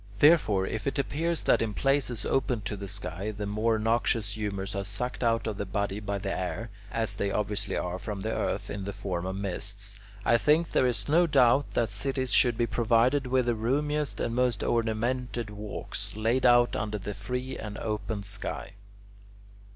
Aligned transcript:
Therefore, 0.17 0.65
if 0.65 0.87
it 0.87 0.97
appears 0.97 1.43
that 1.43 1.61
in 1.61 1.75
places 1.75 2.25
open 2.25 2.61
to 2.61 2.75
the 2.75 2.87
sky 2.87 3.29
the 3.29 3.45
more 3.45 3.77
noxious 3.77 4.31
humours 4.33 4.73
are 4.73 4.83
sucked 4.83 5.23
out 5.23 5.45
of 5.45 5.57
the 5.57 5.65
body 5.67 5.99
by 5.99 6.17
the 6.17 6.35
air, 6.35 6.71
as 6.91 7.15
they 7.15 7.29
obviously 7.29 7.75
are 7.77 7.99
from 7.99 8.21
the 8.21 8.31
earth 8.31 8.71
in 8.71 8.85
the 8.85 8.93
form 8.93 9.27
of 9.27 9.35
mists, 9.35 9.99
I 10.25 10.39
think 10.39 10.71
there 10.71 10.87
is 10.87 11.07
no 11.07 11.27
doubt 11.27 11.75
that 11.75 11.89
cities 11.89 12.33
should 12.33 12.57
be 12.57 12.65
provided 12.65 13.27
with 13.27 13.45
the 13.45 13.53
roomiest 13.53 14.19
and 14.19 14.33
most 14.33 14.63
ornamented 14.63 15.51
walks, 15.51 16.15
laid 16.15 16.47
out 16.47 16.75
under 16.75 16.97
the 16.97 17.13
free 17.13 17.55
and 17.55 17.77
open 17.77 18.23
sky. 18.23 18.71